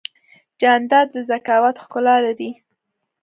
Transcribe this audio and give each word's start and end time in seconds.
جانداد 0.61 1.07
د 1.13 1.15
ذکاوت 1.29 1.75
ښکلا 1.83 2.15
لري. 2.25 2.49